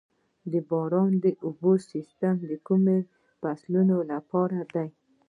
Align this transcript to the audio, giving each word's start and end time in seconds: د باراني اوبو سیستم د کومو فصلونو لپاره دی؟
د 0.51 0.53
باراني 0.69 1.31
اوبو 1.45 1.71
سیستم 1.91 2.35
د 2.49 2.51
کومو 2.67 2.97
فصلونو 3.41 3.97
لپاره 4.11 4.59
دی؟ 4.73 4.87